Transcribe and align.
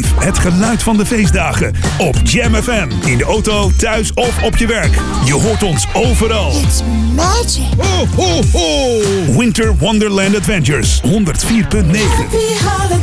het 0.00 0.38
geluid 0.38 0.82
van 0.82 0.96
de 0.96 1.06
feestdagen 1.06 1.74
op 1.98 2.16
Jam 2.24 2.54
FM. 2.54 2.88
In 3.04 3.18
de 3.18 3.24
auto, 3.24 3.70
thuis 3.76 4.12
of 4.14 4.42
op 4.42 4.56
je 4.56 4.66
werk. 4.66 4.94
Je 5.24 5.32
hoort 5.32 5.62
ons 5.62 5.86
overal. 5.92 6.50
It's 6.50 6.82
magic. 7.14 7.64
Ho, 7.78 8.06
ho, 8.16 8.42
ho. 8.52 9.00
Winter 9.38 9.76
Wonderland 9.78 10.36
Adventures 10.36 11.00
104.9. 11.06 11.10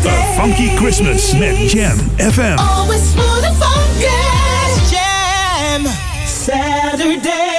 A 0.08 0.42
funky 0.42 0.70
Christmas 0.76 1.34
met 1.34 1.72
Jam 1.72 1.98
FM. 2.18 2.58
Always 2.58 3.02
full 3.16 3.50
of 3.50 3.58
fun. 3.58 4.00
Jam. 4.90 5.86
Saturday. 6.26 7.59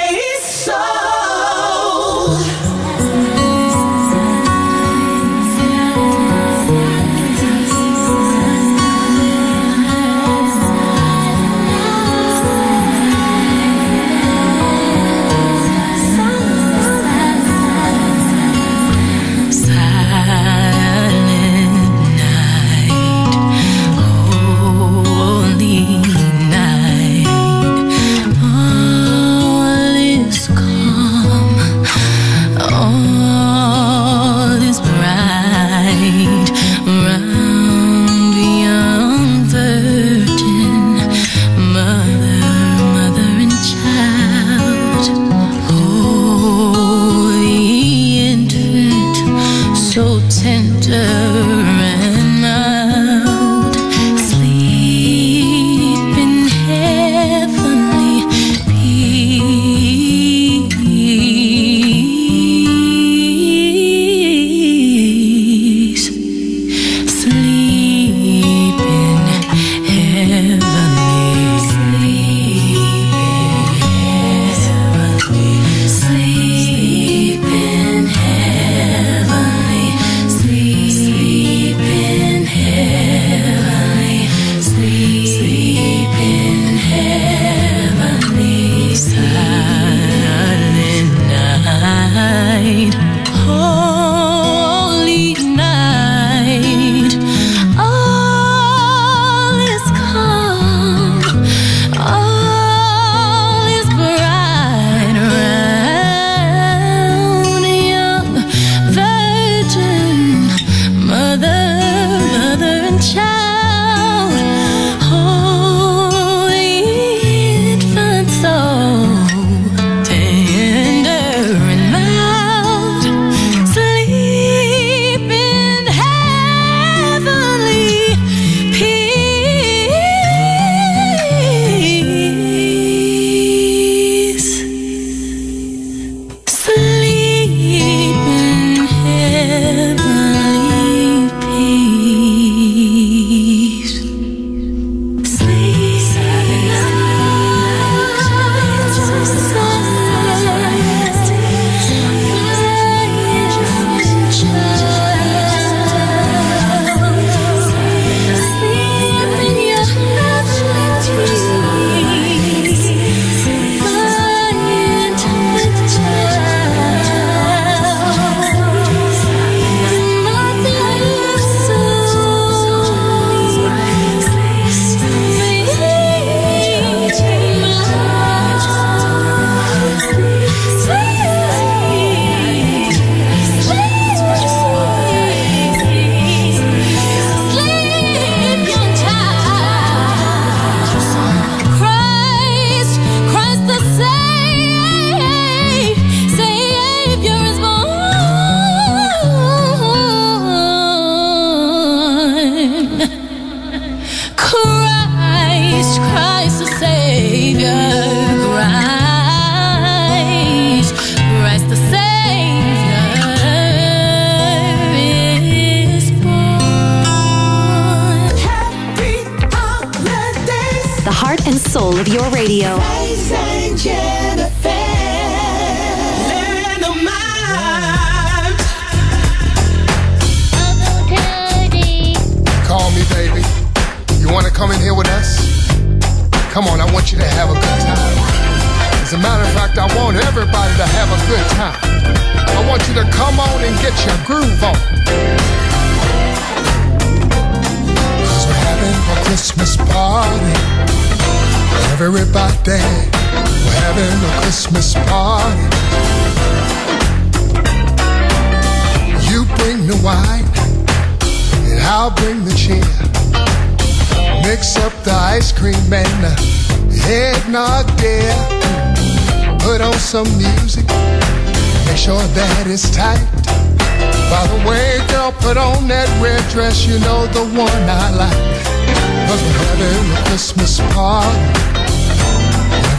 Christmas 280.50 280.80
party. 280.94 281.38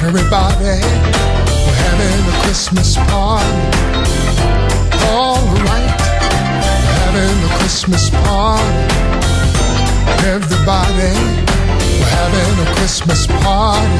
Everybody, 0.07 0.79
we're 1.67 1.81
having 1.83 2.23
a 2.31 2.37
Christmas 2.43 2.95
party. 2.95 3.59
Alright, 5.11 5.99
we're 6.79 6.95
having 7.03 7.43
a 7.43 7.51
Christmas 7.59 8.09
party. 8.09 8.71
Everybody, 10.31 11.11
we're 11.99 12.15
having 12.23 12.55
a 12.65 12.75
Christmas 12.77 13.27
party. 13.27 13.99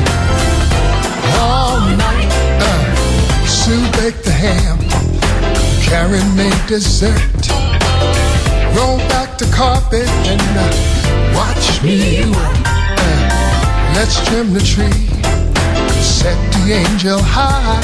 All 1.44 1.81
night, 2.00 2.31
uh, 2.63 3.45
Sue 3.45 3.83
baked 4.00 4.24
the 4.24 4.31
ham. 4.31 4.80
Karen 5.83 6.36
made 6.38 6.68
dessert. 6.68 7.19
Roll 8.77 9.00
back 9.12 9.38
the 9.38 9.51
carpet 9.53 10.07
and 10.07 10.42
uh, 10.56 11.36
watch 11.36 11.83
me 11.83 12.31
work. 12.31 12.80
Let's 13.93 14.19
trim 14.27 14.53
the 14.53 14.59
tree, 14.59 14.91
set 16.01 16.38
the 16.53 16.73
angel 16.73 17.19
high. 17.21 17.81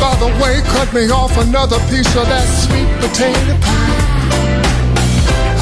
By 0.00 0.14
the 0.20 0.30
way, 0.42 0.60
cut 0.74 0.92
me 0.92 1.10
off 1.10 1.36
another 1.38 1.78
piece 1.90 2.14
of 2.14 2.28
that 2.28 2.46
sweet 2.62 2.88
potato 3.00 3.56
pie. 3.64 4.04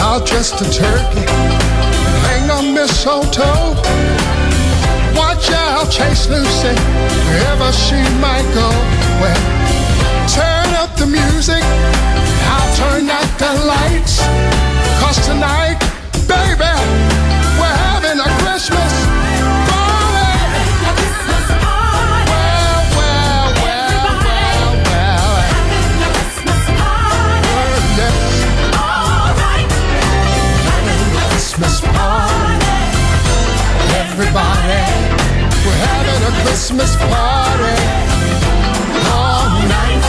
I'll 0.03 0.25
dress 0.25 0.51
the 0.51 0.67
turkey, 0.67 1.25
hang 2.27 2.51
a 2.51 2.75
mistletoe. 2.75 3.79
Watch 5.17 5.51
out, 5.53 5.91
chase 5.91 6.29
Lucy, 6.29 6.75
wherever 7.31 7.71
she 7.73 8.03
might 8.19 8.49
go. 8.53 8.69
Well, 9.23 9.43
turn 10.29 10.75
up 10.75 10.91
the 10.97 11.07
music, 11.07 11.63
I'll 12.51 12.73
turn 12.77 13.09
out 13.09 13.31
the 13.39 13.53
lights. 13.65 14.19
Cause 15.01 15.19
tonight, 15.27 15.79
baby, 16.27 17.02
Christmas 36.43 36.97
party 36.97 37.79
all 39.11 39.47
night. 39.67 40.03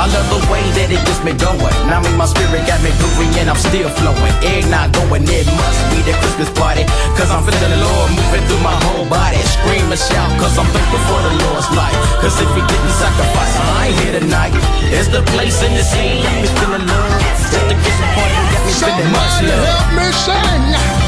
I 0.00 0.04
love 0.10 0.28
the 0.32 0.40
way 0.52 0.64
that 0.80 0.88
it 0.88 1.00
gets 1.04 1.20
me 1.24 1.32
going. 1.36 1.76
Now 1.88 2.00
me, 2.00 2.10
my 2.16 2.26
spirit 2.26 2.64
got 2.66 2.80
me 2.80 2.90
groovy 3.00 3.28
and 3.40 3.48
I'm 3.52 3.60
still 3.60 3.88
flowing. 4.00 4.34
Egg 4.44 4.68
not 4.72 4.92
going, 4.92 5.24
it 5.28 5.46
must 5.46 5.80
be 5.92 6.00
the 6.04 6.16
Christmas 6.20 6.50
party. 6.56 6.84
Cause 7.16 7.30
I'm 7.30 7.44
feeling 7.44 7.72
the 7.72 7.80
Lord 7.80 8.08
moving 8.16 8.44
through 8.48 8.62
my 8.64 8.76
whole 8.88 9.06
body. 9.08 9.40
Scream 9.44 9.86
and 9.88 10.00
shout, 10.00 10.28
cause 10.40 10.56
I'm 10.56 10.68
thankful 10.72 11.02
for 11.08 11.20
the 11.20 11.32
Lord's 11.46 11.68
life. 11.76 11.96
Cause 12.20 12.36
if 12.40 12.50
he 12.56 12.62
didn't 12.64 12.94
sacrifice, 12.96 13.54
I 13.78 13.92
ain't 13.92 13.98
here 14.00 14.14
tonight. 14.20 14.52
It's 14.88 15.08
the 15.08 15.22
place 15.36 15.60
and 15.64 15.76
the 15.76 15.84
scene. 15.84 16.24
Got 16.24 16.36
me 16.40 16.48
feeling 16.58 16.84
love. 16.88 17.20
It's 17.28 17.48
the 17.52 17.76
Christmas 17.76 18.10
party, 18.16 18.36
got 18.52 18.62
me 18.64 18.72
feeling 18.72 19.10
much 19.12 19.34
love. 19.46 19.68
help 19.68 19.88
me 19.94 20.06
sing. 20.12 21.03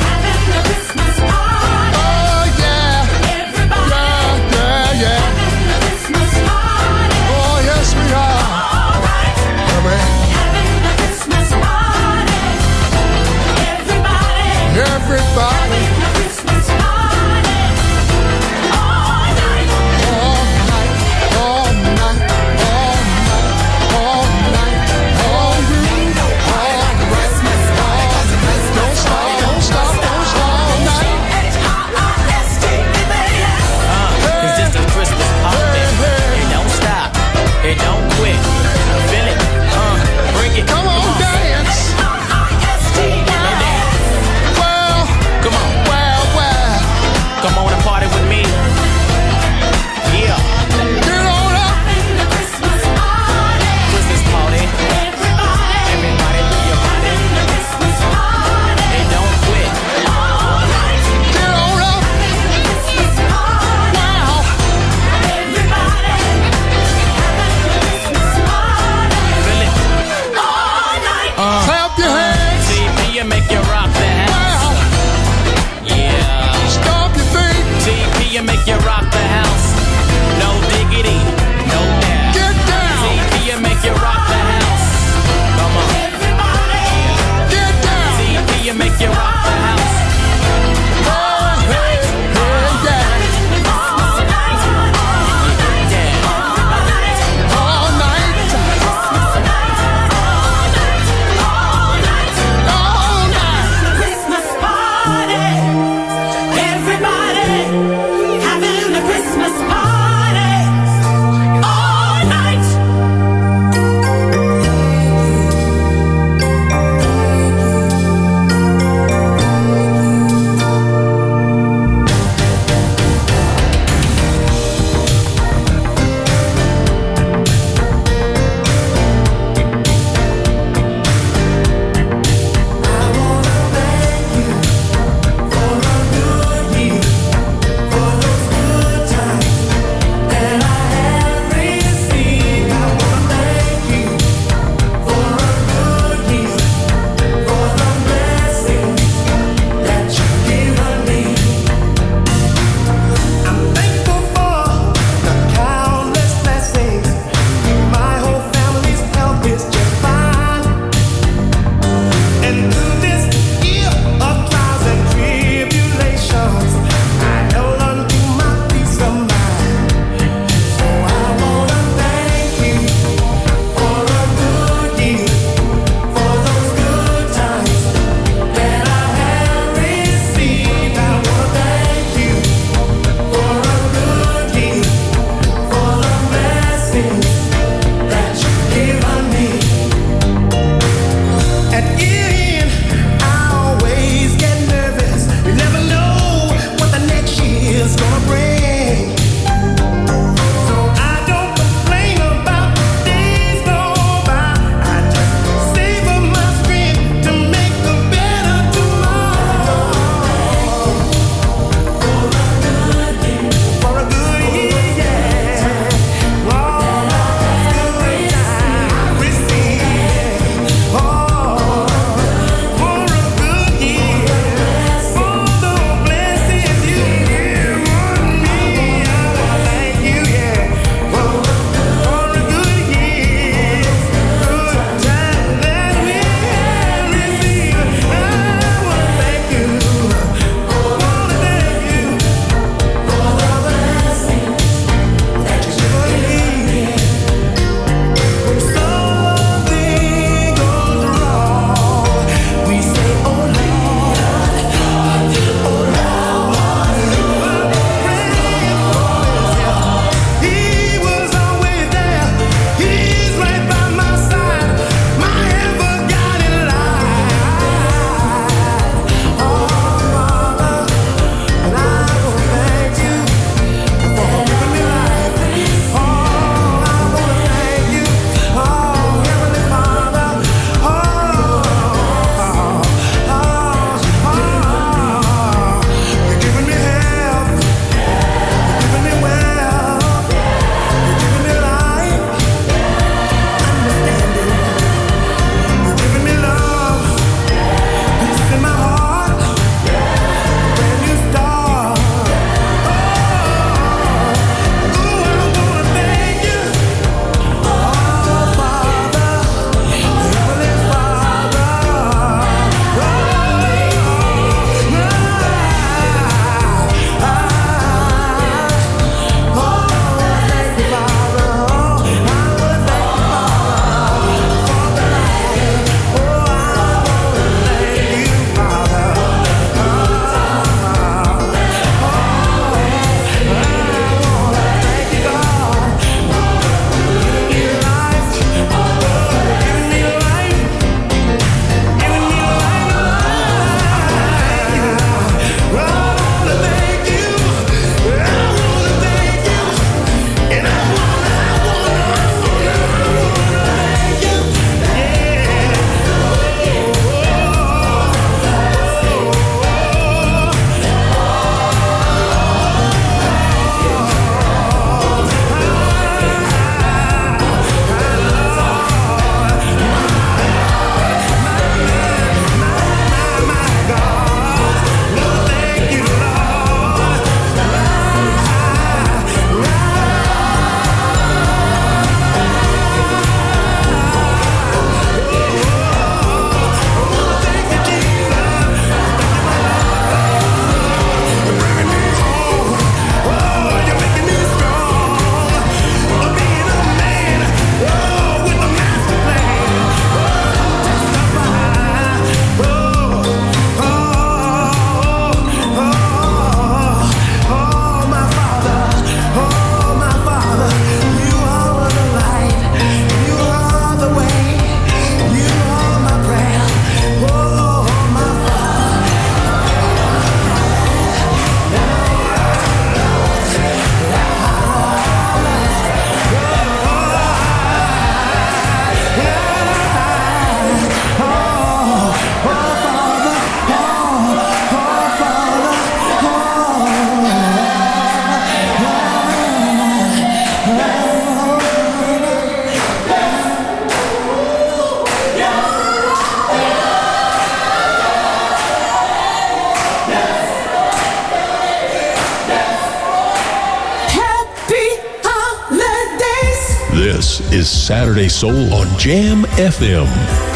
Soul 458.28 458.72
on 458.72 458.98
Jamm 458.98 459.44
FM. 459.56 460.55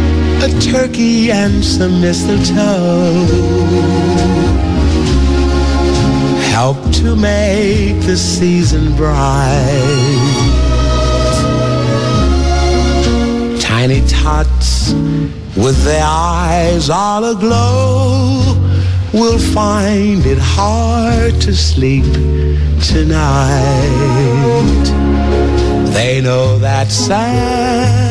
a 0.43 0.49
turkey 0.59 1.31
and 1.31 1.63
some 1.63 2.01
mistletoe 2.01 3.27
help 6.49 6.77
to 6.91 7.15
make 7.15 7.99
the 8.07 8.17
season 8.17 8.95
bright. 8.95 9.57
Tiny 13.61 14.01
tots 14.07 14.93
with 15.55 15.83
their 15.83 16.03
eyes 16.03 16.89
all 16.89 17.23
aglow 17.23 18.41
will 19.13 19.37
find 19.37 20.25
it 20.25 20.39
hard 20.39 21.39
to 21.41 21.53
sleep 21.53 22.05
tonight. 22.81 23.61
They 25.93 26.19
know 26.19 26.57
that 26.57 26.87
sad 26.89 28.10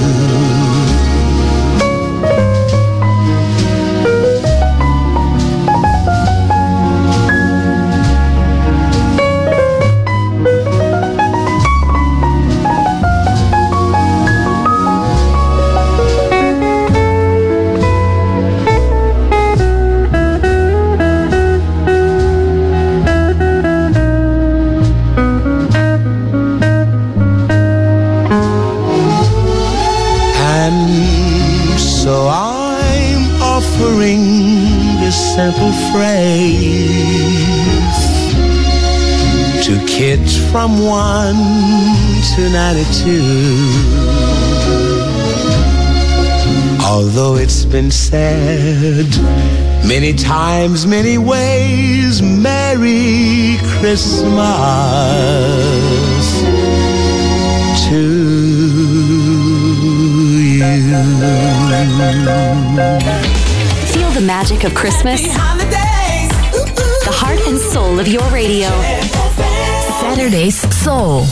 Said 48.11 49.07
many 49.87 50.11
times, 50.13 50.85
many 50.85 51.17
ways, 51.17 52.21
Merry 52.21 53.55
Christmas 53.79 54.31
to 57.87 58.01
you. 60.43 60.71
Feel 63.93 64.11
the 64.11 64.23
magic 64.25 64.65
of 64.65 64.75
Christmas? 64.75 65.21
The 65.21 67.13
heart 67.13 67.39
and 67.47 67.57
soul 67.57 67.97
of 67.97 68.09
your 68.09 68.27
radio. 68.29 68.67
Saturday's 70.01 70.59
Soul. 70.75 71.23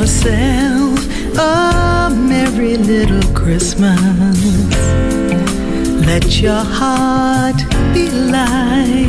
Yourself 0.00 0.98
a 1.38 2.10
merry 2.14 2.76
little 2.76 3.22
Christmas. 3.32 4.36
Let 6.06 6.38
your 6.40 6.64
heart 6.78 7.56
be 7.94 8.10
light. 8.10 9.05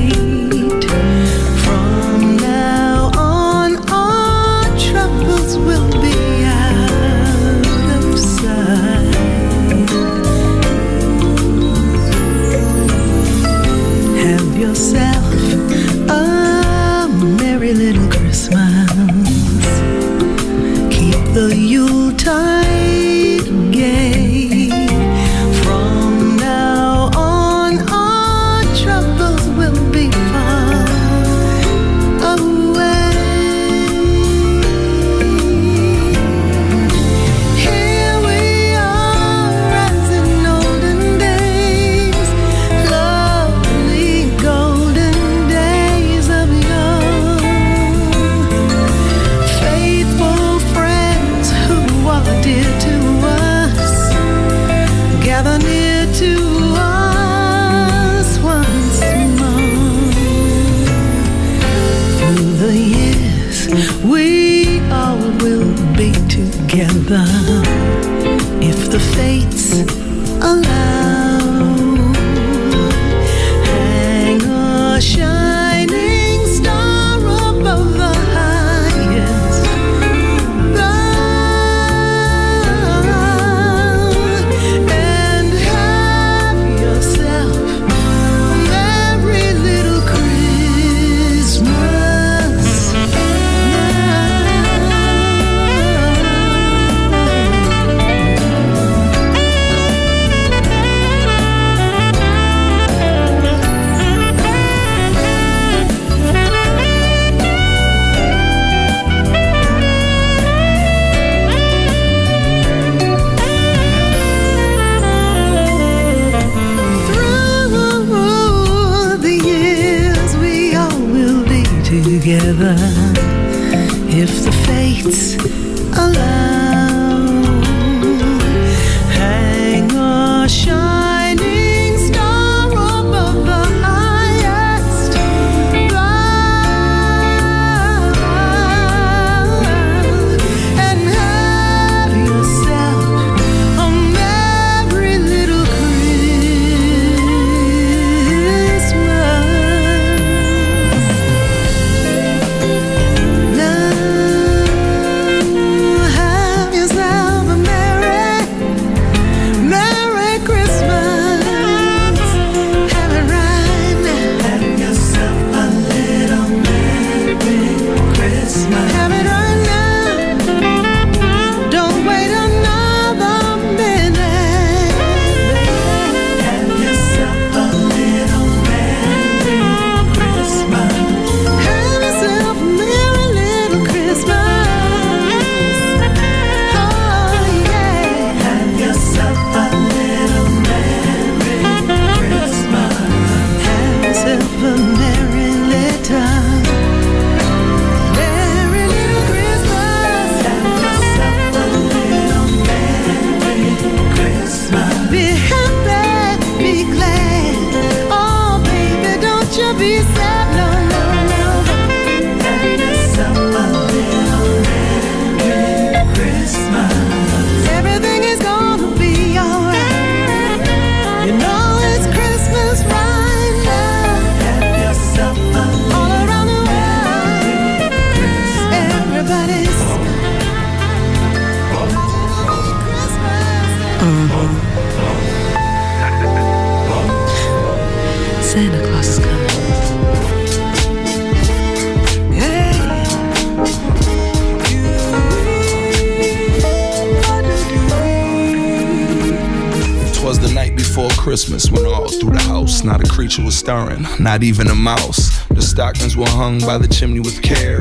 Was 253.47 253.57
stirring, 253.57 254.05
not 254.19 254.43
even 254.43 254.67
a 254.67 254.75
mouse. 254.75 255.45
The 255.47 255.62
stockings 255.62 256.17
were 256.17 256.27
hung 256.27 256.60
by 256.60 256.77
the 256.77 256.88
chimney 256.88 257.21
with 257.21 257.41
care 257.41 257.76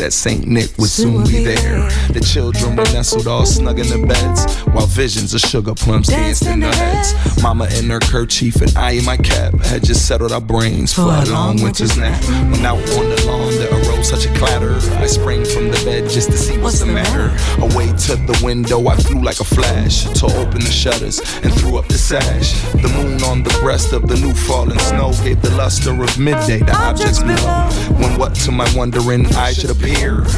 that 0.00 0.14
Saint 0.14 0.46
Nick 0.46 0.70
would 0.78 0.88
soon 0.88 1.24
be 1.26 1.44
there. 1.44 1.86
The 2.08 2.20
children 2.20 2.74
were 2.74 2.84
nestled 2.84 3.26
all 3.26 3.44
snug 3.44 3.78
in 3.78 3.86
their 3.88 4.06
beds 4.06 4.56
while 4.72 4.86
visions 4.86 5.34
of 5.34 5.40
sugar 5.40 5.74
plums 5.74 6.08
danced 6.08 6.46
in 6.46 6.60
their 6.60 6.72
heads. 6.72 7.12
Mama 7.42 7.68
in 7.76 7.90
her 7.90 8.00
kerchief 8.00 8.62
and 8.62 8.74
I 8.78 8.92
in 8.92 9.04
my 9.04 9.18
cap 9.18 9.52
had 9.60 9.84
just 9.84 10.08
settled 10.08 10.32
our 10.32 10.40
brains 10.40 10.94
for 10.94 11.02
a 11.02 11.24
long 11.26 11.62
winter's 11.62 11.98
nap. 11.98 12.22
When 12.50 12.64
out 12.64 12.78
on 12.78 13.10
the 13.10 13.24
lawn 13.26 13.52
there 13.52 13.70
arose 13.70 14.08
such 14.08 14.24
a 14.24 14.32
clatter, 14.38 14.76
I 14.96 15.06
sprang 15.06 15.44
from 15.44 15.68
the 15.68 15.82
bed 15.84 16.08
just 16.08 16.30
to 16.30 16.38
see 16.38 16.56
what's 16.56 16.80
the 16.80 16.86
matter. 16.86 17.28
Away 17.62 17.88
to 17.88 18.16
the 18.16 18.40
window 18.42 18.88
I 18.88 18.96
flew 18.96 19.20
like 19.20 19.40
a 19.40 19.44
flash 19.44 20.04
to 20.04 20.26
open 20.26 20.60
the 20.60 20.72
shutters 20.72 21.20
and 21.42 21.52
threw 21.52 21.76
up 21.76 21.88
the 21.88 21.98
sash. 21.98 22.54
The 22.72 22.88
moon 22.96 23.22
on 23.24 23.42
the 23.42 23.54
breast 23.60 23.92
of 23.92 24.08
the 24.08 24.16
new 24.16 24.32
fallen 24.32 24.78
snow 24.78 25.12
gave 25.22 25.42
the 25.42 25.50
luster 25.56 25.92
of 25.92 26.18
midday 26.18 26.60
to 26.60 26.74
objects 26.78 27.18
below. 27.18 27.68
When 28.00 28.18
what 28.18 28.34
to 28.46 28.50
my 28.50 28.66
wondering 28.74 29.26
eyes 29.34 29.58
should 29.60 29.70
appear, 29.70 29.89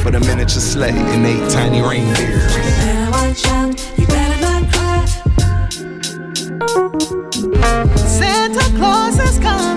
but 0.04 0.14
a 0.14 0.20
miniature 0.20 0.60
sleigh 0.60 0.90
and 0.90 1.26
eight 1.26 1.50
tiny 1.50 1.80
reindeers. 1.82 2.54
better 2.56 3.10
watch 3.10 3.46
out, 3.46 3.98
you 3.98 4.06
better 4.06 4.40
not 4.40 4.72
cry. 4.72 5.06
Santa 7.96 8.76
Claus 8.78 9.18
is 9.18 9.38
coming 9.38 9.71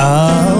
Oh 0.00 0.57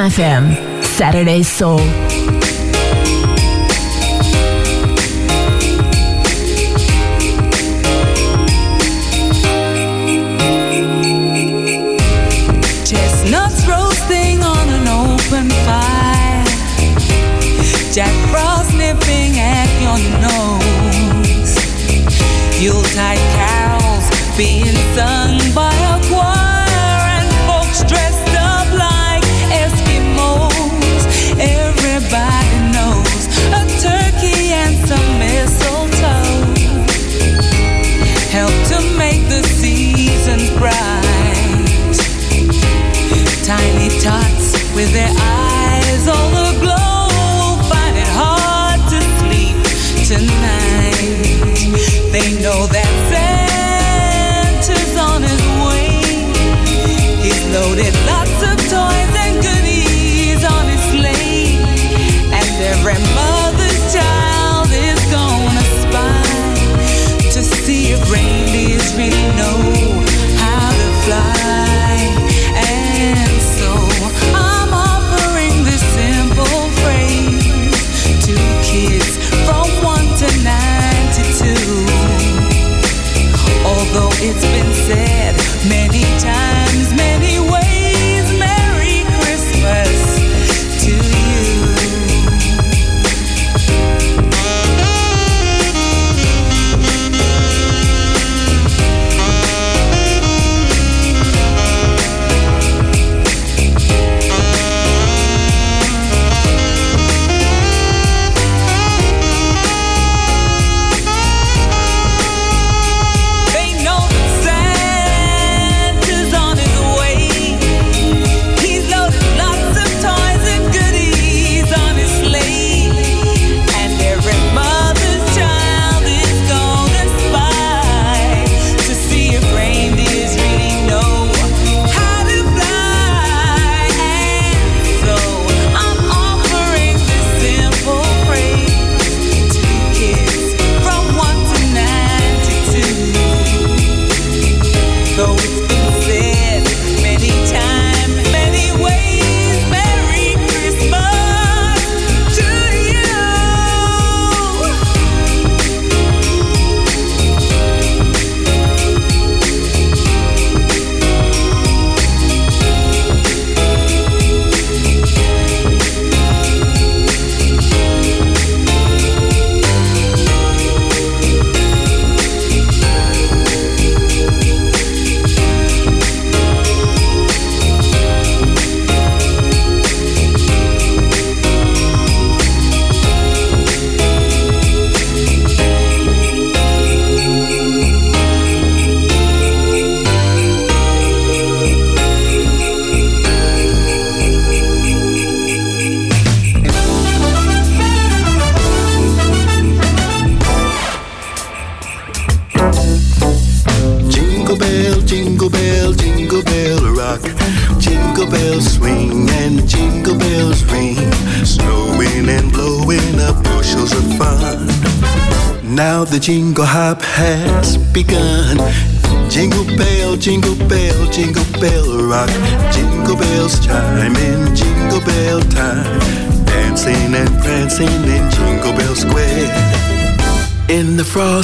FM, 0.00 0.82
Saturday 0.82 1.42
Soul. 1.42 1.78
Chestnuts 12.84 13.66
roasting 13.68 14.42
on 14.42 14.68
an 14.70 14.88
open 14.88 15.50
fire. 15.66 16.44
Jack 17.92 18.14
Frost 18.30 18.72
nipping 18.72 19.38
at 19.38 19.68
your 19.84 19.98
nose. 20.24 21.54
Yuletide 22.58 23.18
carols 23.36 24.08
being 24.38 24.74
sung. 24.94 25.19
Is 44.80 44.90
there 44.92 45.09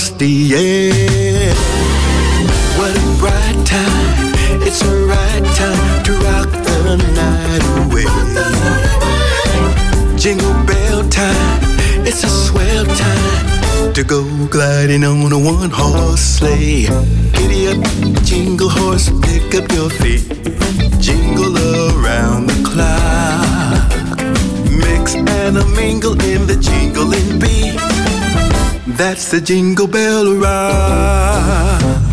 across 0.06 0.18
the. 0.18 1.52
What 2.78 2.96
a 2.96 3.18
bright 3.18 3.66
time, 3.66 4.34
it's 4.62 4.82
a 4.82 5.06
right 5.06 5.44
time 5.56 6.04
to 6.04 6.12
rock 6.12 6.50
the 6.50 6.96
night 7.14 7.64
away. 7.82 8.06
Jingle 10.16 10.52
bell 10.64 11.08
time, 11.08 11.60
it's 12.06 12.24
a 12.24 12.28
swell 12.28 12.84
time 12.84 13.92
to 13.94 14.04
go 14.04 14.22
gliding 14.48 15.04
on 15.04 15.32
a 15.32 15.38
one 15.38 15.70
horse 15.70 16.20
sleigh. 16.20 16.86
Giddy 17.32 17.68
up, 17.68 18.24
jingle 18.24 18.68
horse, 18.68 19.10
pick 19.22 19.54
up 19.54 19.70
your 19.72 19.90
feet. 19.90 20.26
Jingle 21.00 21.56
around 21.56 22.48
the 22.48 22.62
clock. 22.64 24.18
Mix 24.70 25.14
and 25.14 25.56
a 25.58 25.64
mingle 25.76 26.20
in 26.22 26.46
the 26.46 26.56
jingling 26.56 27.38
beat 27.38 27.85
that's 28.86 29.32
the 29.32 29.40
jingle 29.40 29.88
bell 29.88 30.36
ride. 30.36 32.05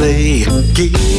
play. 0.00 1.09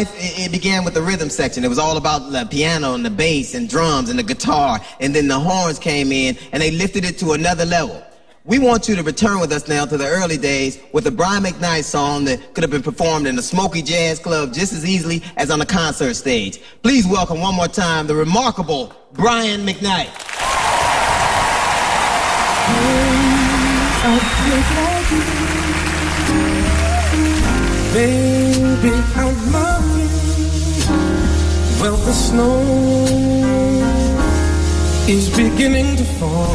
Life, 0.00 0.14
it, 0.16 0.46
it 0.46 0.52
began 0.52 0.84
with 0.84 0.94
the 0.94 1.02
rhythm 1.02 1.28
section. 1.28 1.64
It 1.64 1.68
was 1.68 1.78
all 1.78 1.96
about 1.96 2.30
the 2.30 2.46
piano 2.50 2.94
and 2.94 3.04
the 3.04 3.10
bass 3.10 3.54
and 3.54 3.68
drums 3.68 4.08
and 4.08 4.18
the 4.18 4.22
guitar. 4.22 4.80
And 5.00 5.14
then 5.14 5.28
the 5.28 5.38
horns 5.38 5.78
came 5.78 6.12
in 6.12 6.36
and 6.52 6.62
they 6.62 6.70
lifted 6.70 7.04
it 7.04 7.18
to 7.18 7.32
another 7.32 7.66
level. 7.66 8.02
We 8.44 8.58
want 8.58 8.88
you 8.88 8.96
to 8.96 9.02
return 9.02 9.38
with 9.38 9.52
us 9.52 9.68
now 9.68 9.84
to 9.84 9.98
the 9.98 10.06
early 10.06 10.38
days 10.38 10.80
with 10.92 11.06
a 11.06 11.10
Brian 11.10 11.44
McKnight 11.44 11.84
song 11.84 12.24
that 12.24 12.54
could 12.54 12.64
have 12.64 12.70
been 12.70 12.82
performed 12.82 13.26
in 13.26 13.38
a 13.38 13.42
smoky 13.42 13.82
jazz 13.82 14.18
club 14.18 14.54
just 14.54 14.72
as 14.72 14.86
easily 14.86 15.22
as 15.36 15.50
on 15.50 15.60
a 15.60 15.66
concert 15.66 16.14
stage. 16.14 16.60
Please 16.82 17.06
welcome 17.06 17.40
one 17.40 17.54
more 17.54 17.68
time 17.68 18.06
the 18.06 18.14
remarkable 18.14 18.94
Brian 19.12 19.66
McKnight. 19.66 20.08
Baby. 27.92 29.49
Well, 31.80 31.96
the 31.96 32.12
snow 32.12 32.60
is 35.08 35.30
beginning 35.34 35.96
to 35.96 36.04
fall. 36.04 36.54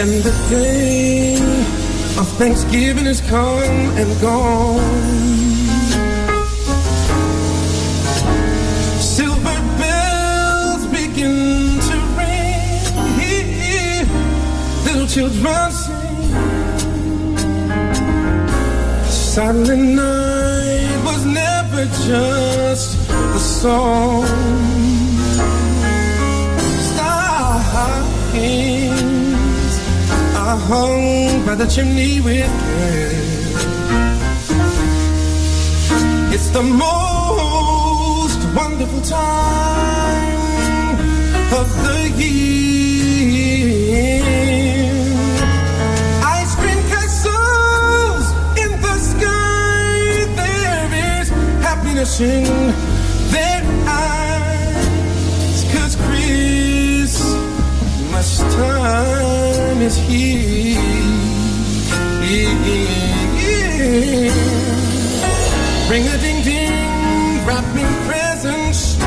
And 0.00 0.22
the 0.22 0.32
day 0.48 1.34
of 2.18 2.26
Thanksgiving 2.38 3.04
is 3.04 3.20
come 3.20 3.60
and 4.00 4.20
gone. 4.22 4.80
Silver 8.98 9.60
bells 9.76 10.86
begin 10.86 11.80
to 11.88 11.96
ring. 12.16 14.08
Little 14.86 15.06
children 15.06 15.70
sing. 15.70 16.32
Silent 19.06 19.96
night 19.96 20.53
just 21.90 22.98
a 23.10 23.38
song. 23.38 24.24
Stockings 26.90 28.54
are 30.36 30.56
hung 30.56 31.44
by 31.46 31.54
the 31.54 31.66
chimney 31.66 32.20
with 32.20 32.50
care. 32.60 33.10
It's 36.34 36.48
the 36.50 36.62
most 36.62 38.40
wonderful 38.54 39.00
time 39.02 40.38
of 41.52 41.68
the 41.84 42.10
year. 42.16 42.73
In 52.04 52.44
their 53.32 53.64
eyes. 53.88 55.64
Christmas 55.70 57.48
time 58.54 59.80
is 59.80 59.96
here. 59.96 60.78
Ring 65.88 66.06
a 66.06 66.18
ding 66.18 66.42
ding, 66.42 67.46
wrapping 67.46 67.92
presents. 68.06 68.98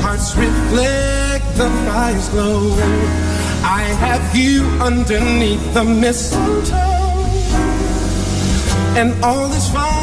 Hearts 0.00 0.36
reflect 0.36 1.44
the 1.56 1.68
fire's 1.86 2.28
glow. 2.28 2.70
I 3.64 3.82
have 3.98 4.36
you 4.36 4.62
underneath 4.80 5.74
the 5.74 5.82
mistletoe, 5.82 6.76
and 8.96 9.12
all 9.24 9.50
is 9.52 9.68
fine. 9.70 10.01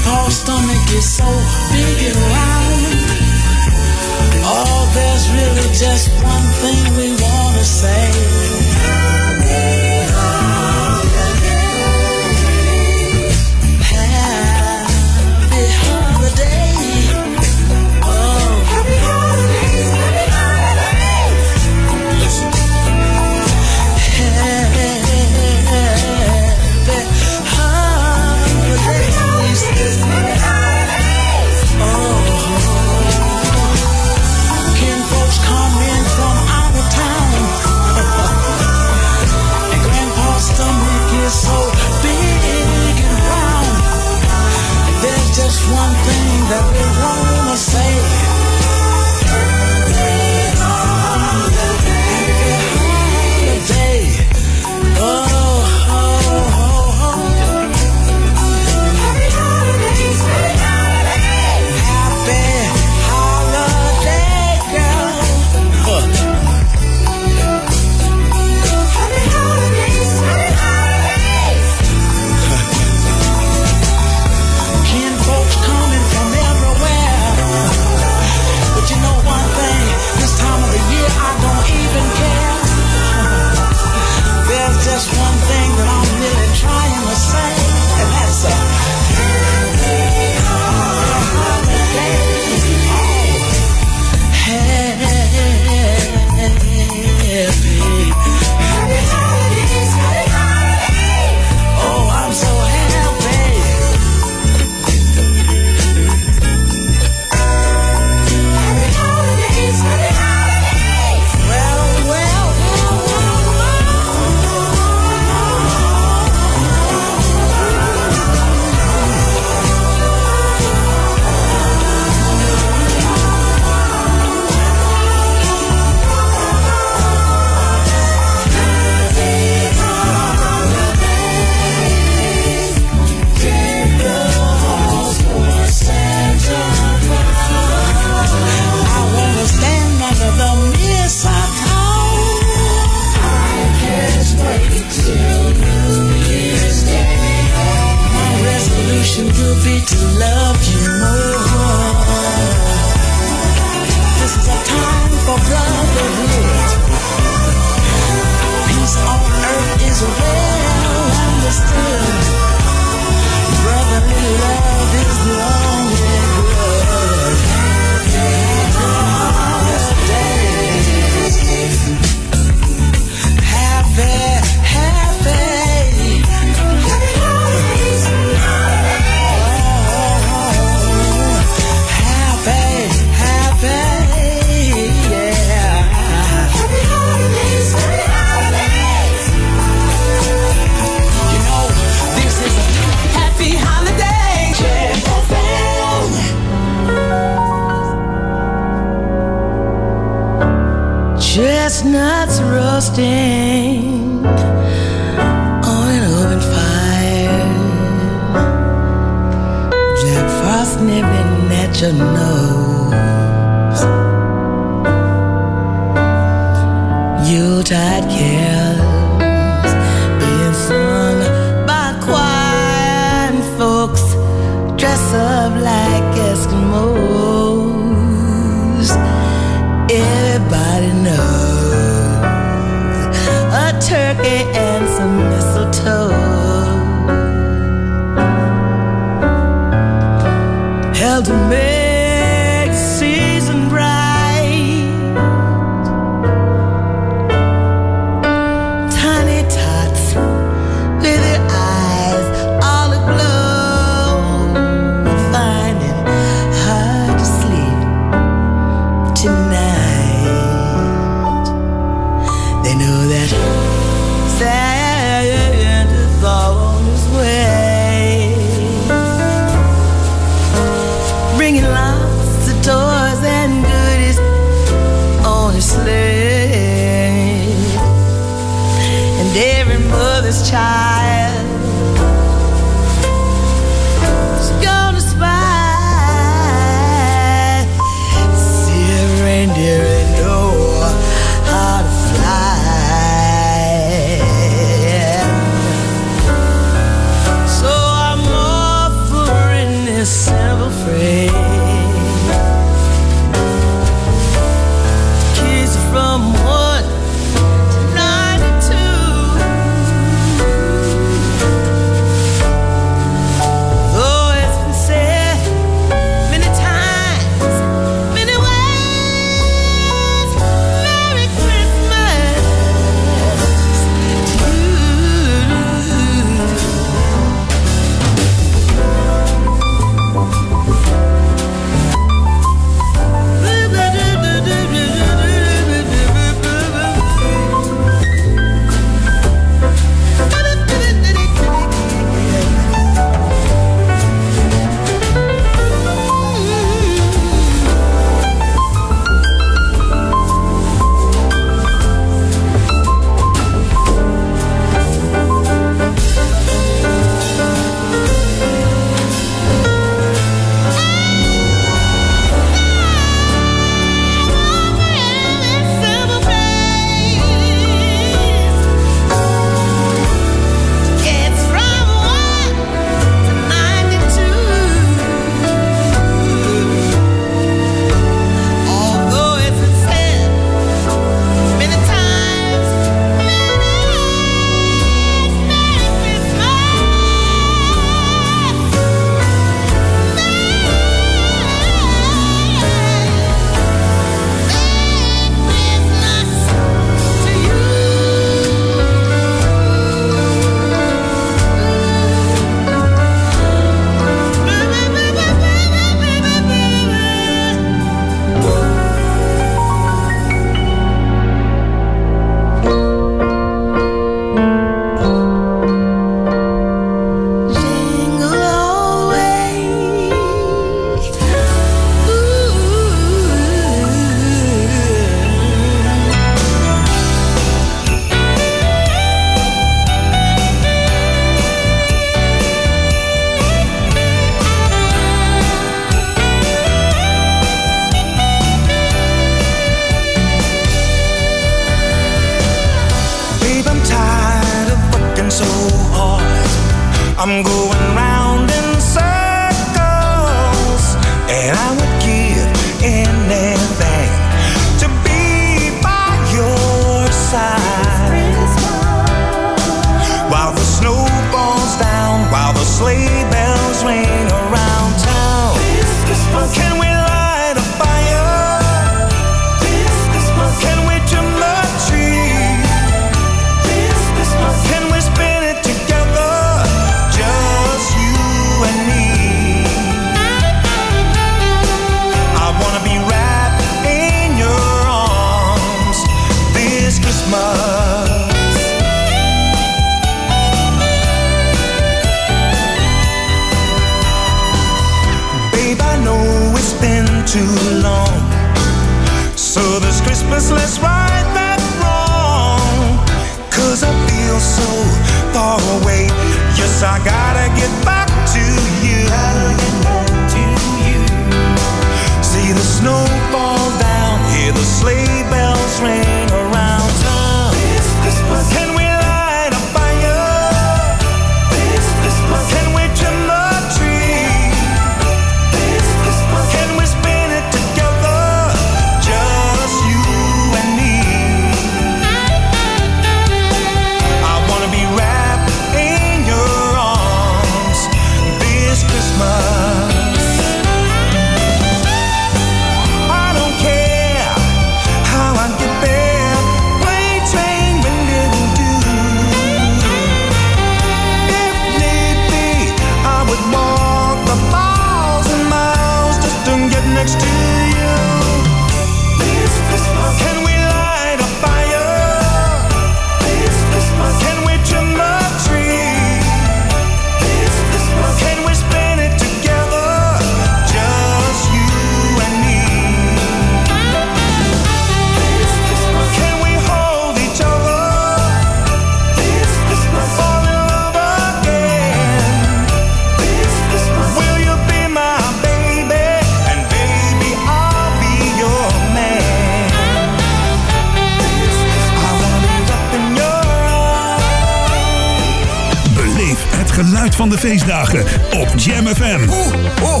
geluid 596.84 597.14
van 597.14 597.28
de 597.28 597.38
feestdagen 597.38 598.04
op 598.32 598.48
Jam 598.56 598.86
FM. 598.86 599.28
Oh, 599.28 599.46
oh, 599.82 600.00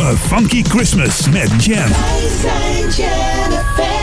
A 0.00 0.16
funky 0.16 0.62
Christmas 0.62 1.28
met 1.28 1.64
Jam. 1.64 1.88
Wij 1.88 2.28
zijn 2.42 2.90
Jam 2.96 3.50
FM. 3.76 3.98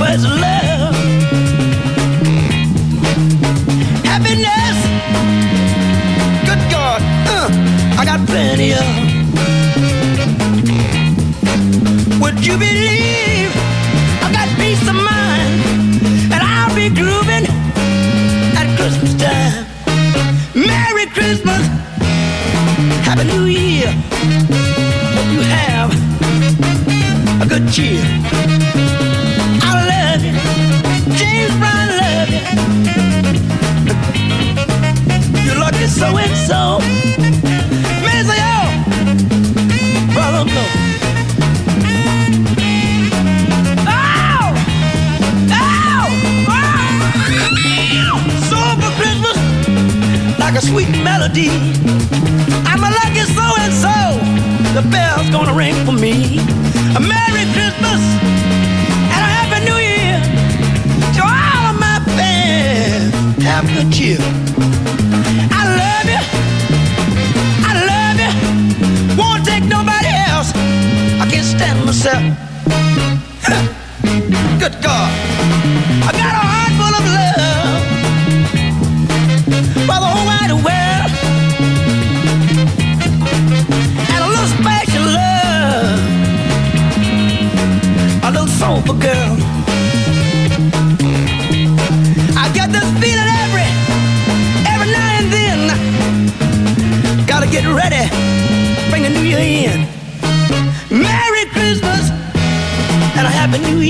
much 0.00 0.22
love. 0.22 0.94
Happiness, 4.10 4.78
good 6.48 6.62
God, 6.72 7.02
uh, 7.28 7.48
I 8.00 8.04
got 8.06 8.26
plenty 8.26 8.72
of. 8.72 8.86
Would 12.22 12.46
you 12.46 12.56
believe 12.56 13.50
I 14.24 14.28
got 14.32 14.48
peace 14.56 14.80
of 14.88 14.96
mind 14.96 15.52
and 16.32 16.42
I'll 16.52 16.74
be 16.74 16.88
at 18.58 18.66
Christmas 18.78 19.14
time? 19.20 19.66
Merry 20.54 21.06
Christmas, 21.16 21.66
Happy 23.04 23.24
New 23.24 23.44
Year. 23.44 23.92
Hope 25.14 25.30
you 25.36 25.42
have 25.42 25.90
a 27.42 27.46
good 27.46 27.70
cheer. 27.70 28.19
melody. 51.30 51.50
I'm 52.66 52.82
a 52.82 52.90
lucky 52.90 53.24
so 53.34 53.46
and 53.60 53.72
so. 53.72 53.96
The 54.74 54.88
bell's 54.88 55.30
gonna 55.30 55.54
ring 55.54 55.74
for 55.84 55.92
me. 55.92 56.38
A 56.96 57.00
Merry 57.00 57.44
Christmas 57.54 58.00
and 59.14 59.22
a 59.22 59.30
Happy 59.36 59.64
New 59.64 59.76
Year 59.76 60.20
to 61.14 61.22
all 61.22 61.70
of 61.70 61.78
my 61.78 62.00
fans. 62.16 63.14
Have 63.44 63.66
good 63.74 63.92
cheer. 63.92 64.18
I 65.52 65.62
love 65.80 66.08
you. 66.14 66.22
I 67.66 67.72
love 67.90 68.18
you. 68.24 68.32
Won't 69.16 69.44
take 69.44 69.64
nobody 69.64 70.08
else. 70.28 70.52
I 71.20 71.26
can't 71.30 71.46
stand 71.46 71.84
myself. 71.84 72.22
good 74.60 74.82
God. 74.82 75.19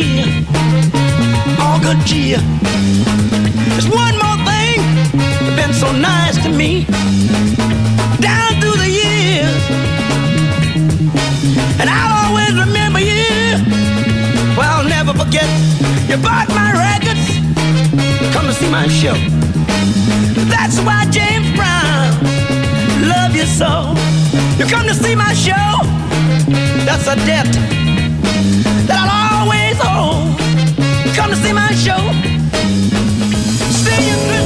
Happy 0.00 0.46
All 1.60 1.78
good 1.80 2.00
cheer. 2.06 2.38
There's 3.68 3.88
one 3.88 4.16
more 4.16 4.38
thing 4.48 4.80
that's 5.12 5.56
been 5.56 5.72
so 5.74 5.92
nice 5.92 6.42
to 6.42 6.48
me. 6.48 6.84
Down 8.20 8.60
through 8.60 8.78
the 8.80 8.88
years. 8.88 9.62
And 11.80 11.90
I'll 11.90 12.28
always 12.28 12.54
remember 12.54 13.00
you. 13.00 13.60
Well, 14.56 14.80
I'll 14.80 14.88
never 14.88 15.12
forget. 15.12 15.48
You 16.08 16.16
bought 16.16 16.48
my 16.48 16.72
records. 16.72 17.26
Come 18.32 18.46
to 18.46 18.54
see 18.54 18.70
my 18.70 18.88
show. 18.88 19.16
That's 20.48 20.80
why 20.80 21.04
James 21.10 21.50
Brown 21.56 22.08
love 23.06 23.36
you 23.36 23.44
so. 23.44 23.94
You 24.58 24.64
come 24.66 24.86
to 24.86 24.94
see 24.94 25.14
my 25.14 25.34
show. 25.34 25.70
That's 26.86 27.06
a 27.06 27.16
debt 27.26 27.80
that 28.90 29.06
I'll 29.06 29.46
always 29.46 29.69
owe. 29.82 30.36
Come 31.14 31.30
to 31.30 31.36
see 31.36 31.52
my 31.52 31.72
show. 31.74 32.00
See 33.82 34.08
you 34.08 34.16
Christmas. 34.16 34.39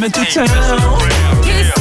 coming 0.00 0.12
to 0.12 0.24
town. 0.24 1.79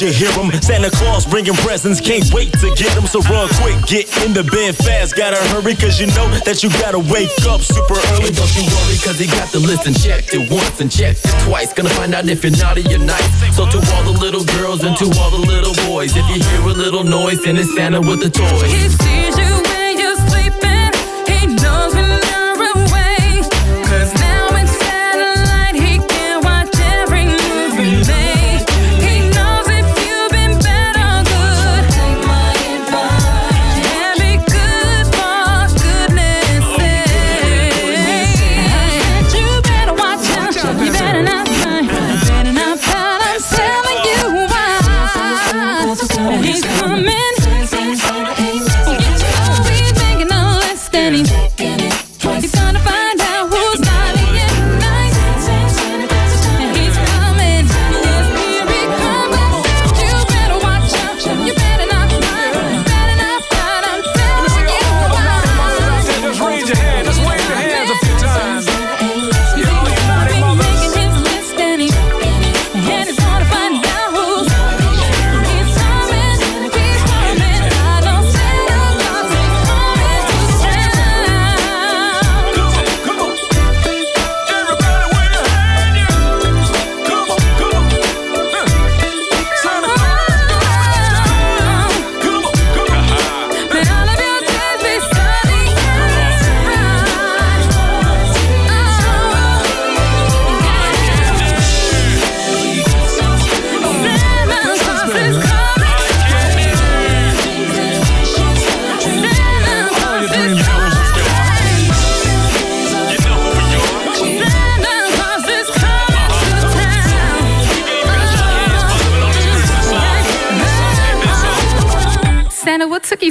you 0.00 0.12
hear 0.12 0.30
them. 0.32 0.52
Santa 0.62 0.90
Claus 0.90 1.26
bringing 1.26 1.54
presents, 1.66 2.00
can't 2.00 2.24
wait 2.32 2.52
to 2.60 2.70
get 2.76 2.92
them. 2.94 3.06
So 3.06 3.20
run 3.30 3.48
quick, 3.60 3.76
get 3.86 4.06
in 4.24 4.32
the 4.32 4.44
bed 4.44 4.76
fast, 4.76 5.16
gotta 5.16 5.36
hurry, 5.50 5.74
cause 5.74 5.98
you 6.00 6.06
know 6.14 6.28
that 6.44 6.62
you 6.62 6.70
gotta 6.78 6.98
wake 6.98 7.32
up 7.48 7.60
super 7.60 7.98
early. 8.14 8.30
Don't 8.30 8.52
you 8.54 8.64
worry, 8.68 8.96
cause 9.02 9.18
he 9.18 9.26
got 9.26 9.50
the 9.50 9.58
list 9.58 9.86
and 9.86 9.96
checked 9.98 10.34
it 10.34 10.50
once 10.50 10.80
and 10.80 10.90
checked 10.90 11.24
it 11.24 11.34
twice. 11.44 11.72
Gonna 11.72 11.90
find 11.90 12.14
out 12.14 12.28
if 12.28 12.44
you're 12.44 12.56
naughty 12.56 12.84
or 12.94 12.98
nice. 12.98 13.56
So 13.56 13.66
to 13.66 13.78
all 13.94 14.04
the 14.04 14.16
little 14.20 14.44
girls 14.58 14.84
and 14.84 14.96
to 14.98 15.06
all 15.18 15.30
the 15.30 15.42
little 15.42 15.74
boys, 15.88 16.14
if 16.14 16.26
you 16.28 16.42
hear 16.42 16.60
a 16.62 16.76
little 16.76 17.04
noise, 17.04 17.42
then 17.42 17.56
it's 17.56 17.74
Santa 17.74 18.00
with 18.00 18.20
the 18.20 18.30
toys. 18.30 19.17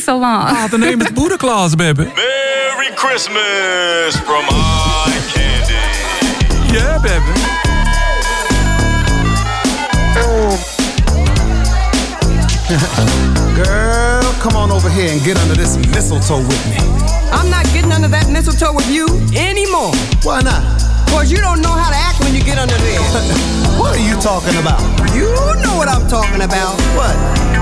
so 0.08 0.18
long. 0.18 0.48
Ah, 0.48 0.70
the 0.72 0.78
name 0.78 1.02
is 1.02 1.12
Buddha 1.12 1.38
Claus, 1.38 1.76
baby. 1.76 2.06
Merry 2.06 2.96
Christmas 2.96 4.16
from 4.24 4.46
Eye 4.48 5.20
Candy. 5.36 5.76
Yeah, 6.72 6.96
baby. 7.04 7.36
Girl, 13.62 14.24
come 14.40 14.56
on 14.56 14.72
over 14.72 14.90
here 14.90 15.12
and 15.12 15.22
get 15.26 15.38
under 15.40 15.56
this 15.56 15.76
mistletoe 15.76 16.38
with 16.38 16.66
me. 16.70 16.78
I'm 17.36 17.50
not 17.50 17.66
getting 17.74 17.92
under 17.92 18.08
that 18.08 18.30
mistletoe 18.30 18.72
with 18.72 18.90
you 18.90 19.08
anymore. 19.36 19.92
Why 20.24 20.40
not? 20.40 20.97
Cause 21.10 21.32
you 21.32 21.38
don't 21.38 21.62
know 21.62 21.74
how 21.74 21.90
to 21.90 21.96
act 21.98 22.20
when 22.22 22.34
you 22.36 22.44
get 22.44 22.58
under 22.58 22.78
there. 22.78 23.02
what 23.80 23.96
are 23.96 24.04
you 24.04 24.16
talking 24.22 24.58
about? 24.58 24.82
You 25.14 25.30
know 25.64 25.76
what 25.78 25.88
I'm 25.88 26.08
talking 26.08 26.42
about. 26.42 26.76
What? 26.96 27.16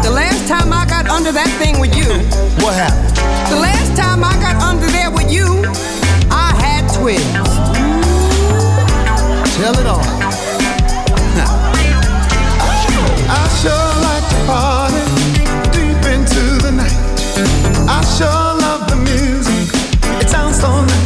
The 0.03 0.11
last 0.11 0.47
time 0.47 0.71
I 0.73 0.85
got 0.85 1.07
under 1.07 1.31
that 1.31 1.49
thing 1.57 1.79
with 1.79 1.95
you. 1.95 2.09
What 2.63 2.75
happened? 2.75 3.15
The 3.49 3.59
last 3.59 3.95
time 3.97 4.23
I 4.23 4.33
got 4.41 4.61
under 4.61 4.87
there 4.87 5.11
with 5.11 5.31
you, 5.31 5.45
I 6.29 6.53
had 6.57 6.87
twins. 6.93 7.23
Tell 9.57 9.77
it 9.79 9.87
all. 9.87 10.03
I 13.27 13.47
sure 13.61 13.91
like 14.05 14.25
to 14.29 14.37
party 14.45 15.01
deep 15.73 16.03
into 16.11 16.43
the 16.61 16.71
night. 16.71 16.93
I 17.89 18.01
sure 18.17 18.53
love 18.61 18.87
the 18.89 18.95
music, 18.97 19.69
it 20.21 20.29
sounds 20.29 20.59
so 20.59 20.83
nice. 20.83 21.04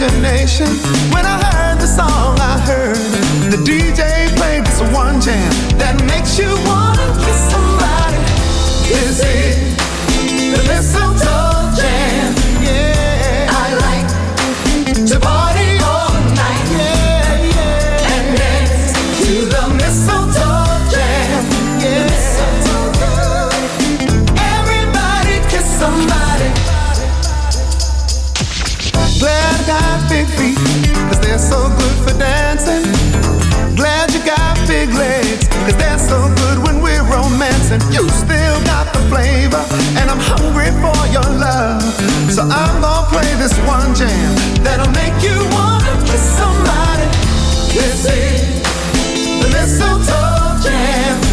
Imagination 0.00 0.66
when 1.12 1.26
I 1.26 1.42
heard 1.42 1.80
the 1.80 1.86
song 1.86 2.38
I 2.38 2.56
heard? 2.60 2.94
The 3.50 3.56
DJ 3.56 4.28
played 4.36 4.64
this 4.64 4.80
one 4.94 5.20
jam 5.20 5.50
that 5.78 5.98
makes 6.06 6.38
you 6.38 6.46
wanna 6.66 7.08
kiss 7.18 7.40
somebody. 7.50 8.22
Is 8.94 9.18
it 9.18 9.58
the 10.54 10.62
mistletoe 10.70 11.74
jam? 11.74 12.27
So 31.48 31.68
good 31.80 31.96
for 32.04 32.14
dancing. 32.18 32.84
Glad 33.74 34.12
you 34.12 34.20
got 34.24 34.54
big 34.68 34.92
legs, 34.92 35.48
cause 35.64 35.76
they're 35.76 35.98
so 35.98 36.18
good 36.36 36.58
when 36.64 36.82
we're 36.82 37.02
romancing. 37.08 37.80
You 37.90 38.04
still 38.10 38.58
got 38.68 38.92
the 38.92 39.00
flavor, 39.08 39.64
and 39.96 40.10
I'm 40.12 40.20
hungry 40.20 40.70
for 40.84 40.98
your 41.08 41.28
love. 41.40 41.82
So 42.30 42.42
I'm 42.42 42.80
gonna 42.84 43.08
play 43.08 43.30
this 43.40 43.56
one 43.64 43.94
jam 43.94 44.34
that'll 44.62 44.92
make 44.92 45.16
you 45.24 45.38
wanna 45.56 45.94
kiss 46.04 46.24
somebody. 46.36 47.08
This 47.72 48.04
is 48.04 48.60
the 49.40 49.48
mistletoe 49.48 50.60
jam. 50.62 51.27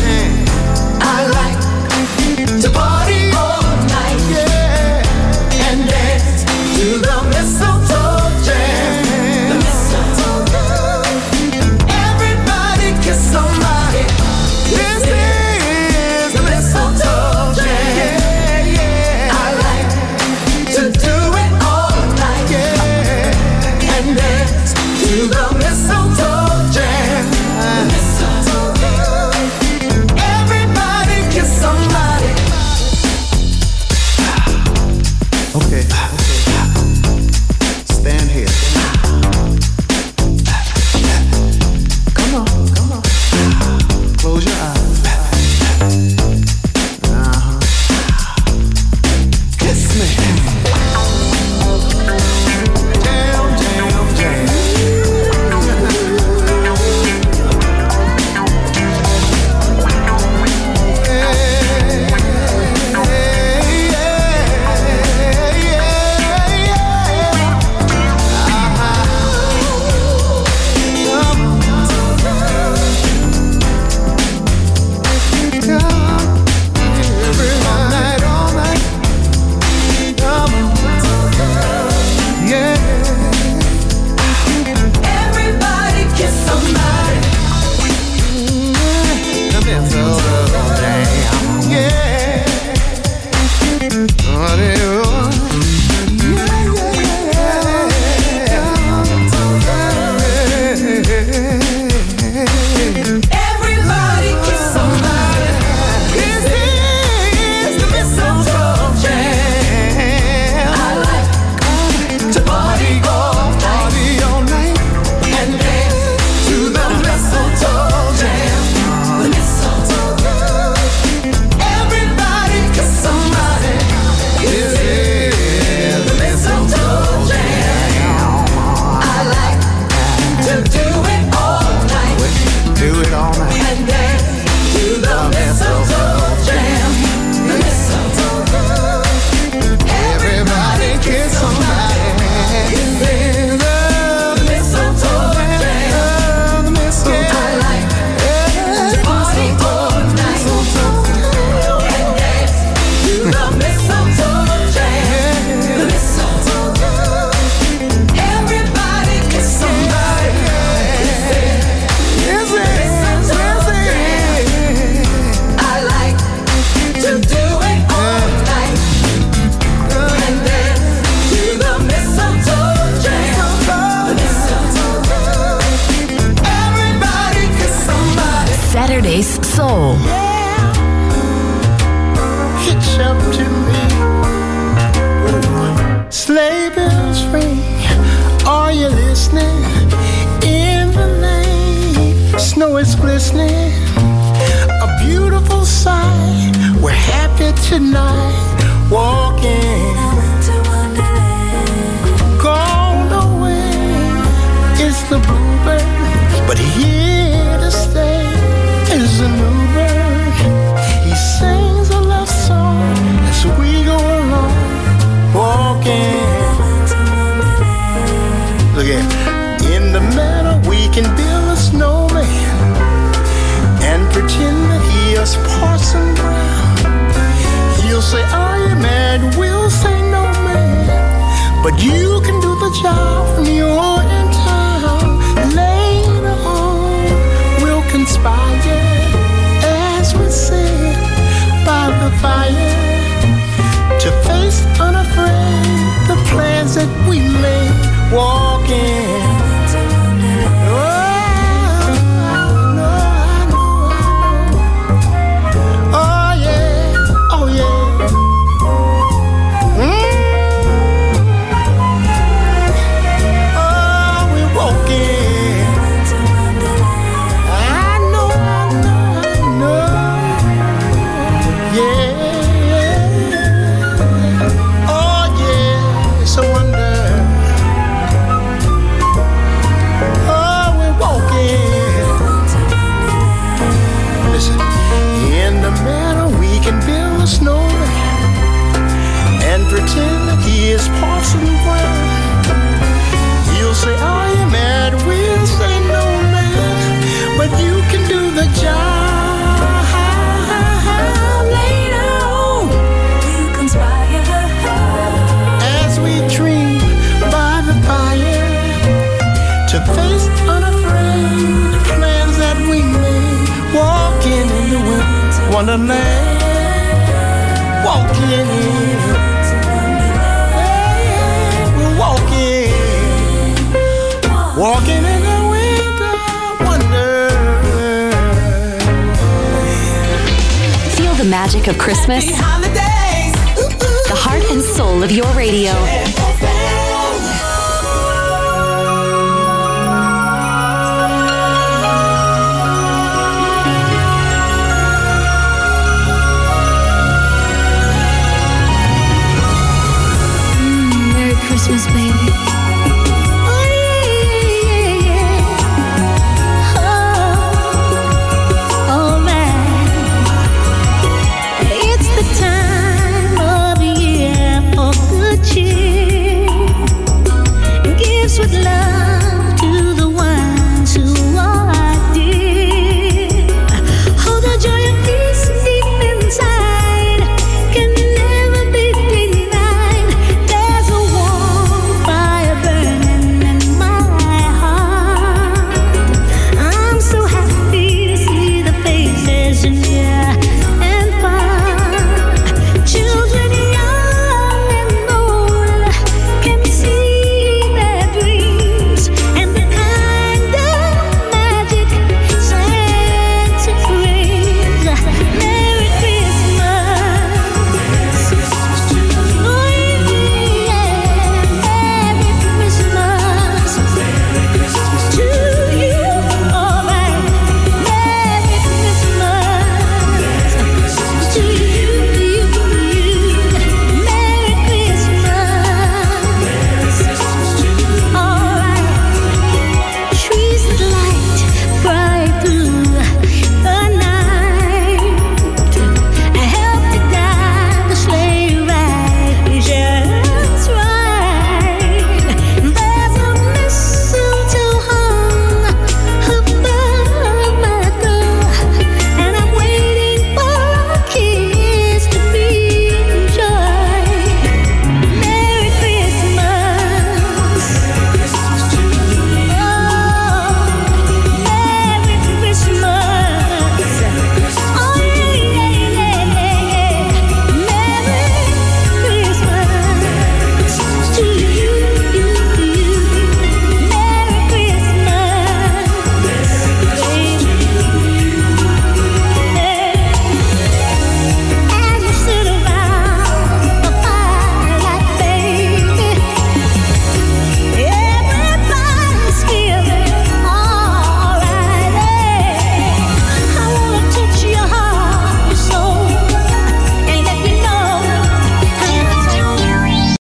music 331.66 331.76
of 331.76 331.82
Christmas, 331.82 332.26
the 332.26 334.16
heart 334.16 334.44
and 334.52 334.62
soul 334.62 335.04
of 335.04 335.12
your 335.12 335.32
radio. 335.34 336.05